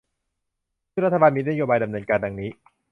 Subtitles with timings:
[0.93, 2.49] ซึ่งรัฐบาลมีนโยบายดำเนินการดังนี้